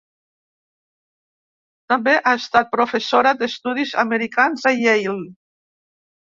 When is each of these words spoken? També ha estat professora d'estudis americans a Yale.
També 1.93 2.17
ha 2.17 2.33
estat 2.45 2.73
professora 2.73 3.35
d'estudis 3.43 3.95
americans 4.07 4.69
a 4.73 4.75
Yale. 4.83 5.23